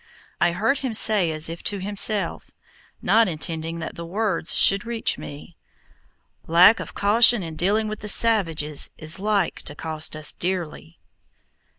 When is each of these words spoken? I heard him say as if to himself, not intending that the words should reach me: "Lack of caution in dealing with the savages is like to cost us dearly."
I 0.39 0.53
heard 0.53 0.79
him 0.79 0.95
say 0.95 1.31
as 1.31 1.47
if 1.47 1.61
to 1.65 1.77
himself, 1.79 2.49
not 3.03 3.27
intending 3.27 3.77
that 3.81 3.93
the 3.93 4.03
words 4.03 4.55
should 4.55 4.83
reach 4.83 5.19
me: 5.19 5.57
"Lack 6.47 6.79
of 6.79 6.95
caution 6.95 7.43
in 7.43 7.55
dealing 7.55 7.87
with 7.87 7.99
the 7.99 8.09
savages 8.09 8.89
is 8.97 9.19
like 9.19 9.61
to 9.61 9.75
cost 9.75 10.15
us 10.15 10.33
dearly." 10.33 10.97